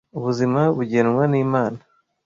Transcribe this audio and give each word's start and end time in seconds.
Ubuzima 0.17 0.61
bugenwa 0.75 1.23
n 1.31 1.33
Imana. 1.45 1.79